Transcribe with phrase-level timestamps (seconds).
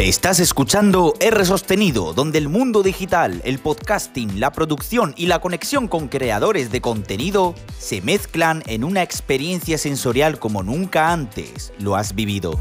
[0.00, 5.88] Estás escuchando R Sostenido, donde el mundo digital, el podcasting, la producción y la conexión
[5.88, 12.14] con creadores de contenido se mezclan en una experiencia sensorial como nunca antes lo has
[12.14, 12.58] vivido.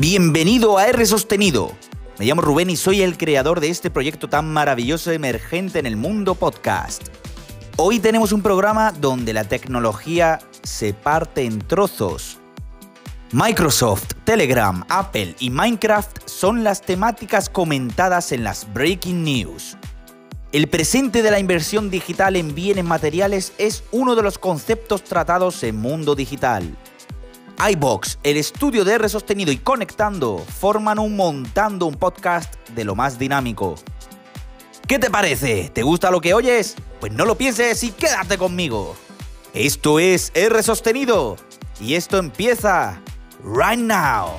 [0.00, 1.72] Bienvenido a R Sostenido.
[2.18, 5.98] Me llamo Rubén y soy el creador de este proyecto tan maravilloso emergente en el
[5.98, 7.02] mundo podcast.
[7.76, 12.38] Hoy tenemos un programa donde la tecnología se parte en trozos
[13.32, 19.76] Microsoft, Telegram, Apple y Minecraft son las temáticas comentadas en las Breaking News.
[20.52, 25.60] El presente de la inversión digital en bienes materiales es uno de los conceptos tratados
[25.64, 26.76] en Mundo Digital.
[27.68, 32.94] iBox, el estudio de R sostenido y conectando forman un montando un podcast de lo
[32.94, 33.74] más dinámico.
[34.86, 35.68] ¿Qué te parece?
[35.70, 36.76] ¿Te gusta lo que oyes?
[37.00, 38.94] Pues no lo pienses y quédate conmigo.
[39.52, 41.36] Esto es R sostenido
[41.80, 43.02] y esto empieza
[43.46, 44.38] right now.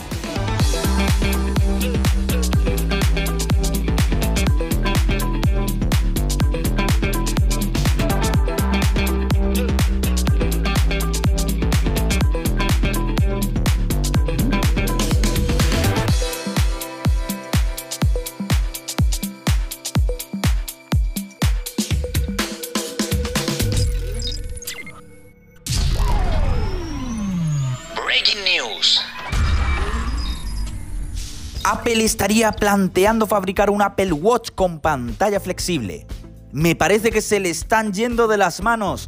[31.88, 36.06] Apple estaría planteando fabricar un Apple Watch con pantalla flexible.
[36.52, 39.08] Me parece que se le están yendo de las manos.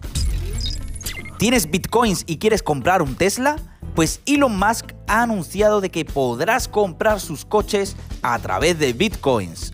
[1.38, 3.57] ¿Tienes bitcoins y quieres comprar un Tesla?
[3.95, 9.73] Pues Elon Musk ha anunciado de que podrás comprar sus coches a través de bitcoins.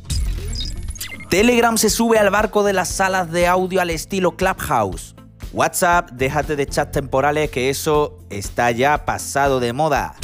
[1.29, 5.13] Telegram se sube al barco de las salas de audio al estilo Clubhouse.
[5.53, 10.15] WhatsApp, déjate de chat temporales que eso está ya pasado de moda.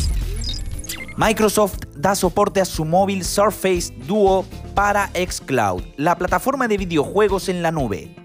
[1.18, 7.62] Microsoft da soporte a su móvil Surface Duo para xCloud, la plataforma de videojuegos en
[7.62, 8.16] la nube.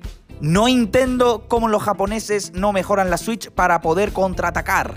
[0.41, 4.94] No entiendo cómo los japoneses no mejoran la Switch para poder contraatacar.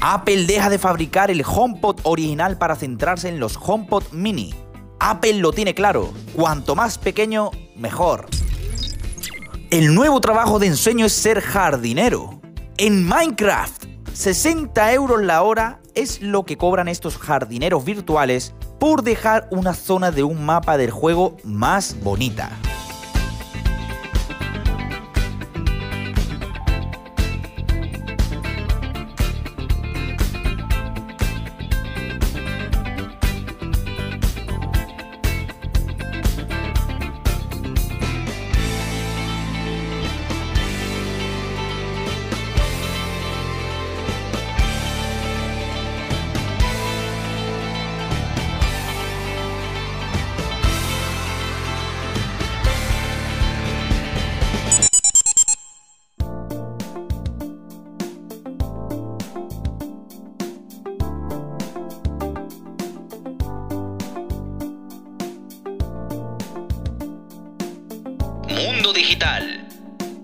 [0.00, 4.54] Apple deja de fabricar el HomePod original para centrarse en los HomePod mini.
[4.98, 8.26] Apple lo tiene claro, cuanto más pequeño, mejor.
[9.70, 12.40] El nuevo trabajo de ensueño es ser jardinero.
[12.76, 19.48] En Minecraft, 60 euros la hora es lo que cobran estos jardineros virtuales por dejar
[19.50, 22.50] una zona de un mapa del juego más bonita.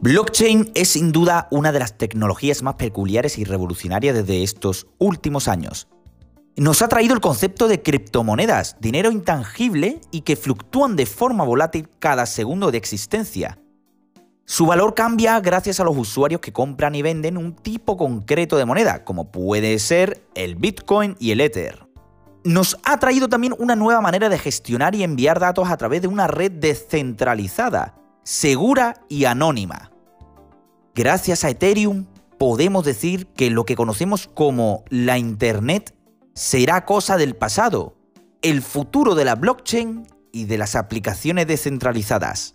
[0.01, 5.47] Blockchain es sin duda una de las tecnologías más peculiares y revolucionarias desde estos últimos
[5.47, 5.89] años.
[6.57, 11.89] Nos ha traído el concepto de criptomonedas, dinero intangible y que fluctúan de forma volátil
[11.99, 13.59] cada segundo de existencia.
[14.47, 18.65] Su valor cambia gracias a los usuarios que compran y venden un tipo concreto de
[18.65, 21.87] moneda, como puede ser el Bitcoin y el Ether.
[22.43, 26.09] Nos ha traído también una nueva manera de gestionar y enviar datos a través de
[26.09, 28.00] una red descentralizada,
[28.31, 29.91] segura y anónima.
[30.95, 32.07] Gracias a Ethereum
[32.39, 35.97] podemos decir que lo que conocemos como la Internet
[36.33, 37.97] será cosa del pasado,
[38.41, 42.55] el futuro de la blockchain y de las aplicaciones descentralizadas.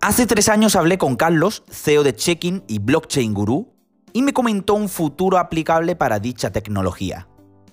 [0.00, 3.74] Hace tres años hablé con Carlos, CEO de Checking y Blockchain Guru,
[4.12, 7.26] y me comentó un futuro aplicable para dicha tecnología.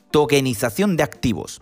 [0.09, 1.61] Tokenización de activos.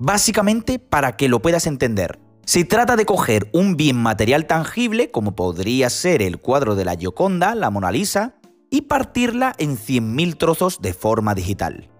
[0.00, 2.18] Básicamente, para que lo puedas entender,
[2.48, 6.96] se trata de coger un bien material tangible, como podría ser el cuadro de la
[6.96, 8.36] Gioconda, la Mona Lisa,
[8.70, 11.90] y partirla en 100.000 trozos de forma digital.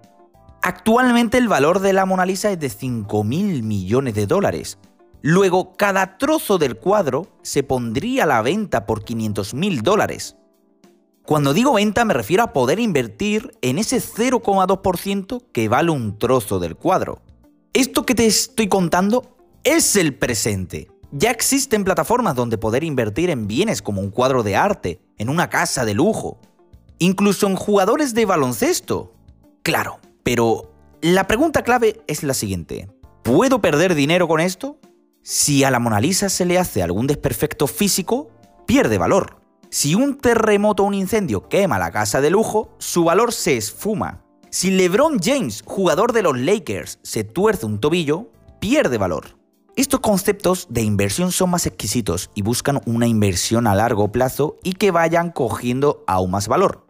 [0.63, 4.79] Actualmente el valor de la Mona Lisa es de 5.000 millones de dólares.
[5.21, 10.35] Luego, cada trozo del cuadro se pondría a la venta por 500.000 dólares.
[11.27, 16.59] Cuando digo venta me refiero a poder invertir en ese 0,2% que vale un trozo
[16.59, 17.21] del cuadro.
[17.75, 20.89] Esto que te estoy contando es el presente.
[21.11, 25.49] Ya existen plataformas donde poder invertir en bienes como un cuadro de arte, en una
[25.49, 26.39] casa de lujo,
[26.99, 29.15] incluso en jugadores de baloncesto.
[29.63, 32.89] Claro, pero la pregunta clave es la siguiente.
[33.23, 34.79] ¿Puedo perder dinero con esto?
[35.23, 38.31] Si a la Mona Lisa se le hace algún desperfecto físico,
[38.67, 39.41] pierde valor.
[39.71, 44.25] Si un terremoto o un incendio quema la casa de lujo, su valor se esfuma.
[44.51, 49.38] Si LeBron James, jugador de los Lakers, se tuerce un tobillo, pierde valor.
[49.79, 54.73] Estos conceptos de inversión son más exquisitos y buscan una inversión a largo plazo y
[54.73, 56.85] que vayan cogiendo aún más valor.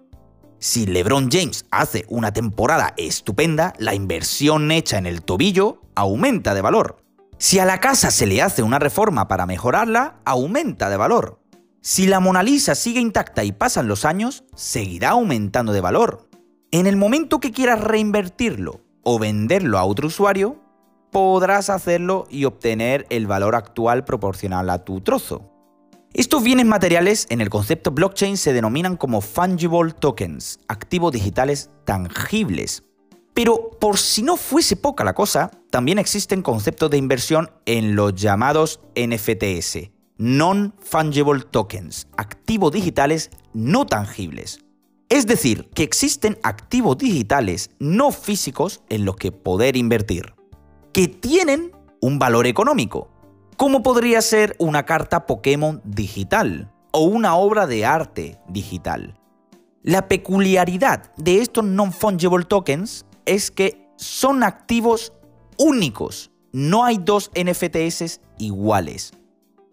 [0.59, 6.63] Si LeBron James hace una temporada estupenda, la inversión hecha en el tobillo aumenta de
[6.63, 7.05] valor.
[7.37, 11.43] Si a la casa se le hace una reforma para mejorarla, aumenta de valor.
[11.83, 16.27] Si la Mona Lisa sigue intacta y pasan los años, seguirá aumentando de valor.
[16.71, 20.63] En el momento que quieras reinvertirlo o venderlo a otro usuario,
[21.11, 25.51] podrás hacerlo y obtener el valor actual proporcional a tu trozo.
[26.15, 32.83] Estos bienes materiales en el concepto blockchain se denominan como fungible tokens, activos digitales tangibles.
[33.35, 38.15] Pero por si no fuese poca la cosa, también existen conceptos de inversión en los
[38.15, 44.65] llamados NFTs, Non-Fungible Tokens, activos digitales no tangibles.
[45.09, 50.35] Es decir, que existen activos digitales no físicos en los que poder invertir,
[50.99, 53.09] que tienen un valor económico,
[53.57, 59.17] como podría ser una carta Pokémon digital o una obra de arte digital.
[59.85, 65.13] La peculiaridad de estos non-fungible tokens es que son activos
[65.57, 66.33] únicos.
[66.53, 69.13] No hay dos NFTs iguales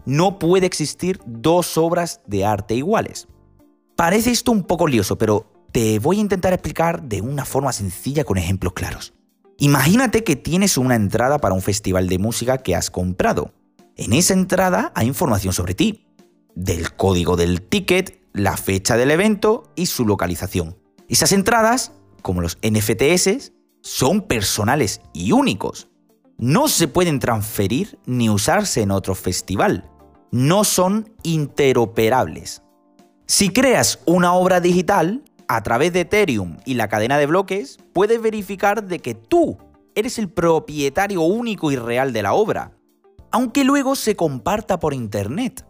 [0.06, 3.28] no puede existir dos obras de arte iguales.
[3.96, 8.24] Parece esto un poco lioso, pero te voy a intentar explicar de una forma sencilla
[8.26, 9.16] con ejemplos claros.
[9.58, 13.54] Imagínate que tienes una entrada para un festival de música que has comprado.
[13.96, 16.06] En esa entrada hay información sobre ti,
[16.56, 20.78] del código del ticket, la fecha del evento y su localización.
[21.08, 25.90] Esas entradas, como los NFTs, son personales y únicos.
[26.38, 29.90] No se pueden transferir ni usarse en otro festival
[30.36, 32.62] no son interoperables.
[33.26, 38.22] Si creas una obra digital, a través de Ethereum y la cadena de bloques, puedes
[38.22, 39.58] verificar de que tú
[39.96, 42.72] eres el propietario único y real de la obra,
[43.32, 45.66] aunque luego se comparta por Internet.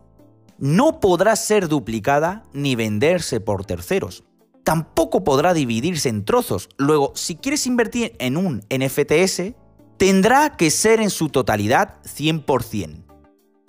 [0.57, 4.23] No podrá ser duplicada ni venderse por terceros.
[4.63, 6.69] Tampoco podrá dividirse en trozos.
[6.77, 9.53] Luego, si quieres invertir en un NFTs,
[9.97, 13.05] tendrá que ser en su totalidad 100%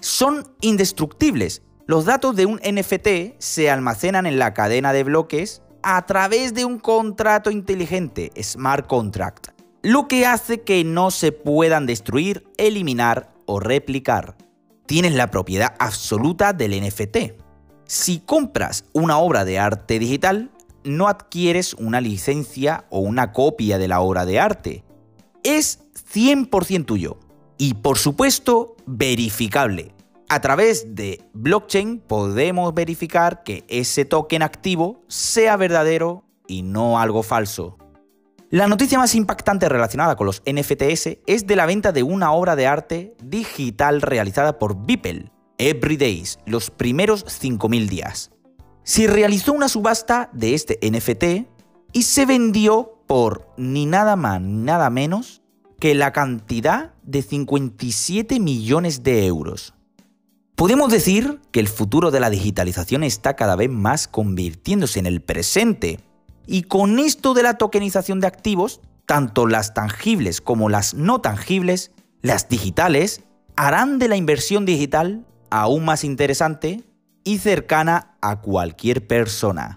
[0.00, 1.62] son indestructibles.
[1.87, 6.64] Los datos de un NFT se almacenan en la cadena de bloques a través de
[6.64, 9.50] un contrato inteligente, smart contract,
[9.82, 14.36] lo que hace que no se puedan destruir, eliminar o replicar.
[14.86, 17.40] Tienes la propiedad absoluta del NFT.
[17.84, 20.50] Si compras una obra de arte digital,
[20.82, 24.84] no adquieres una licencia o una copia de la obra de arte.
[25.44, 27.20] Es 100% tuyo.
[27.58, 29.94] Y por supuesto, verificable.
[30.28, 37.23] A través de blockchain podemos verificar que ese token activo sea verdadero y no algo
[37.23, 37.78] falso.
[38.50, 42.56] La noticia más impactante relacionada con los NFTs es de la venta de una obra
[42.56, 48.32] de arte digital realizada por Beeple, Every Days, los primeros 5.000 días.
[48.82, 51.48] Se realizó una subasta de este NFT
[51.93, 55.43] y se vendió por ni nada más ni nada menos
[55.79, 59.75] que la cantidad de 57 millones de euros.
[60.56, 65.20] Podemos decir que el futuro de la digitalización está cada vez más convirtiéndose en el
[65.20, 66.01] presente.
[66.46, 71.91] Y con esto de la tokenización de activos, tanto las tangibles como las no tangibles,
[72.22, 73.20] las digitales,
[73.55, 76.84] harán de la inversión digital aún más interesante
[77.22, 79.77] y cercana a cualquier persona.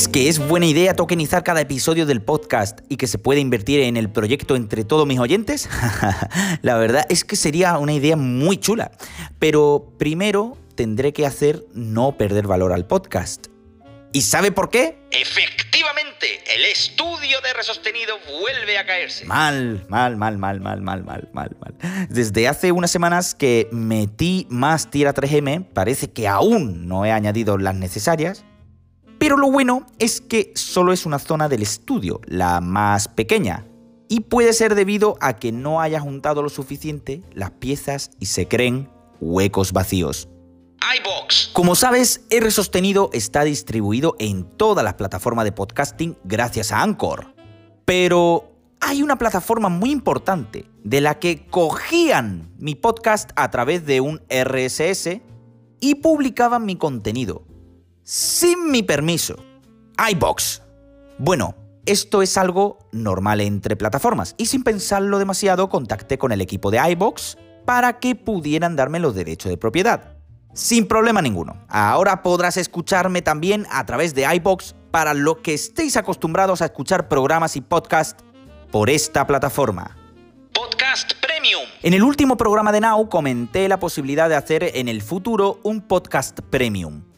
[0.00, 3.80] ¿Crees que es buena idea tokenizar cada episodio del podcast y que se puede invertir
[3.80, 5.68] en el proyecto entre todos mis oyentes?
[6.62, 8.92] La verdad es que sería una idea muy chula.
[9.38, 13.48] Pero primero tendré que hacer no perder valor al podcast.
[14.14, 14.96] ¿Y sabe por qué?
[15.10, 19.26] Efectivamente el estudio de R sostenido vuelve a caerse.
[19.26, 22.08] Mal, mal, mal, mal, mal, mal, mal, mal, mal.
[22.08, 27.58] Desde hace unas semanas que metí más tira 3M, parece que aún no he añadido
[27.58, 28.46] las necesarias.
[29.20, 33.66] Pero lo bueno es que solo es una zona del estudio, la más pequeña.
[34.08, 38.48] Y puede ser debido a que no haya juntado lo suficiente las piezas y se
[38.48, 38.88] creen
[39.20, 40.30] huecos vacíos
[40.98, 41.50] iBox.
[41.52, 47.34] Como sabes, R Sostenido está distribuido en todas las plataformas de podcasting gracias a Anchor.
[47.84, 48.50] Pero
[48.80, 54.22] hay una plataforma muy importante de la que cogían mi podcast a través de un
[54.30, 55.20] RSS
[55.78, 57.44] y publicaban mi contenido
[58.10, 59.36] sin mi permiso.
[60.10, 60.62] iBox.
[61.18, 61.54] Bueno,
[61.86, 66.80] esto es algo normal entre plataformas y sin pensarlo demasiado contacté con el equipo de
[66.90, 70.16] iBox para que pudieran darme los derechos de propiedad
[70.54, 71.64] sin problema ninguno.
[71.68, 77.06] Ahora podrás escucharme también a través de iBox para lo que estéis acostumbrados a escuchar
[77.06, 78.24] programas y podcasts
[78.72, 79.96] por esta plataforma.
[80.52, 81.62] Podcast Premium.
[81.80, 85.80] En el último programa de Now comenté la posibilidad de hacer en el futuro un
[85.80, 87.09] podcast premium.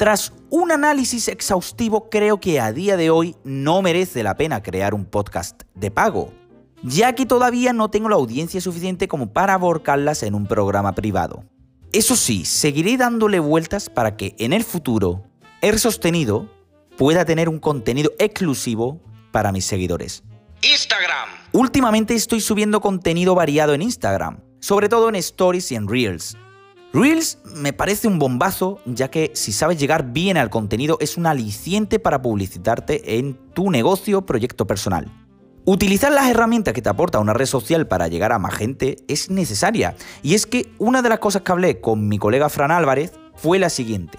[0.00, 4.94] Tras un análisis exhaustivo, creo que a día de hoy no merece la pena crear
[4.94, 6.32] un podcast de pago,
[6.82, 11.44] ya que todavía no tengo la audiencia suficiente como para aborcarlas en un programa privado.
[11.92, 15.22] Eso sí, seguiré dándole vueltas para que en el futuro
[15.60, 16.48] R sostenido
[16.96, 19.02] pueda tener un contenido exclusivo
[19.32, 20.22] para mis seguidores.
[20.62, 21.28] Instagram.
[21.52, 26.38] Últimamente estoy subiendo contenido variado en Instagram, sobre todo en stories y en reels.
[26.92, 31.26] Reels me parece un bombazo, ya que si sabes llegar bien al contenido es un
[31.26, 35.08] aliciente para publicitarte en tu negocio o proyecto personal.
[35.64, 39.30] Utilizar las herramientas que te aporta una red social para llegar a más gente es
[39.30, 39.94] necesaria.
[40.22, 43.60] Y es que una de las cosas que hablé con mi colega Fran Álvarez fue
[43.60, 44.18] la siguiente.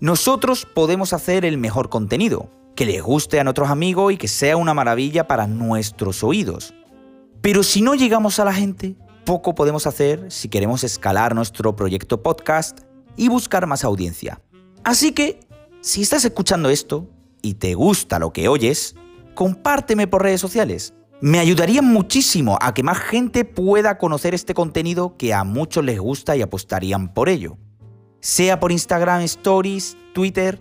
[0.00, 4.56] Nosotros podemos hacer el mejor contenido, que les guste a nuestros amigos y que sea
[4.56, 6.72] una maravilla para nuestros oídos.
[7.42, 12.22] Pero si no llegamos a la gente, poco podemos hacer si queremos escalar nuestro proyecto
[12.22, 12.80] podcast
[13.16, 14.40] y buscar más audiencia.
[14.84, 15.40] Así que,
[15.82, 17.10] si estás escuchando esto
[17.42, 18.94] y te gusta lo que oyes,
[19.34, 20.94] compárteme por redes sociales.
[21.20, 25.98] Me ayudaría muchísimo a que más gente pueda conocer este contenido que a muchos les
[25.98, 27.58] gusta y apostarían por ello.
[28.20, 30.60] Sea por Instagram Stories, Twitter,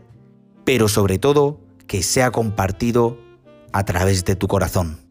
[0.64, 3.20] pero sobre todo que sea compartido
[3.74, 5.06] a través de tu corazón.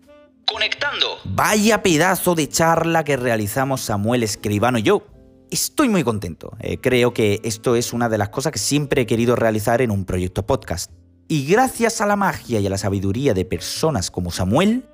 [1.27, 5.07] Vaya pedazo de charla que realizamos Samuel Escribano y yo.
[5.51, 6.53] Estoy muy contento.
[6.61, 9.91] Eh, creo que esto es una de las cosas que siempre he querido realizar en
[9.91, 10.91] un proyecto podcast.
[11.27, 14.85] Y gracias a la magia y a la sabiduría de personas como Samuel,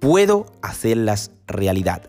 [0.00, 2.02] puedo hacerlas realidad.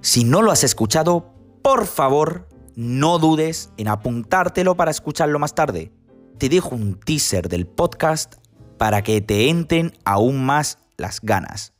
[0.00, 5.90] Si no lo has escuchado, por favor, no dudes en apuntártelo para escucharlo más tarde.
[6.38, 8.34] Te dejo un teaser del podcast
[8.78, 11.72] para que te entren aún más las ganas.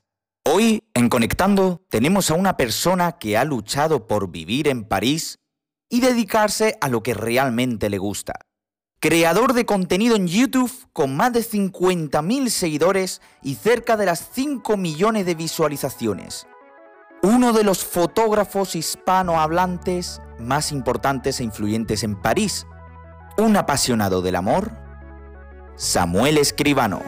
[0.44, 5.38] Hoy, en Conectando, tenemos a una persona que ha luchado por vivir en París
[5.88, 8.34] y dedicarse a lo que realmente le gusta
[9.02, 14.76] creador de contenido en YouTube con más de 50.000 seguidores y cerca de las 5
[14.76, 16.46] millones de visualizaciones.
[17.24, 22.64] Uno de los fotógrafos hispanohablantes más importantes e influyentes en París.
[23.38, 24.70] Un apasionado del amor,
[25.74, 27.02] Samuel Escribano.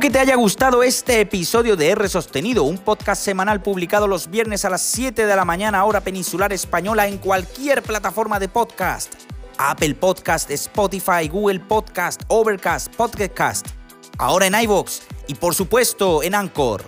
[0.00, 4.64] Que te haya gustado este episodio de R Sostenido, un podcast semanal publicado los viernes
[4.64, 9.12] a las 7 de la mañana hora peninsular española en cualquier plataforma de podcast.
[9.58, 13.68] Apple Podcast, Spotify, Google Podcast, Overcast, Podcast,
[14.16, 16.82] ahora en iVoox y por supuesto en Anchor.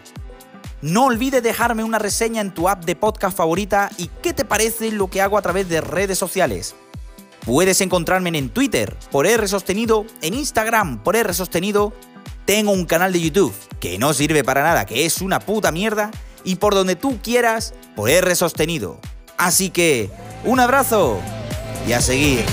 [0.80, 4.90] No olvides dejarme una reseña en tu app de podcast favorita y qué te parece
[4.90, 6.74] lo que hago a través de redes sociales.
[7.44, 11.92] Puedes encontrarme en Twitter por R Sostenido, en Instagram por R Sostenido
[12.44, 16.10] tengo un canal de YouTube que no sirve para nada, que es una puta mierda,
[16.44, 18.98] y por donde tú quieras, por R sostenido.
[19.36, 20.10] Así que,
[20.44, 21.18] un abrazo
[21.86, 22.44] y a seguir.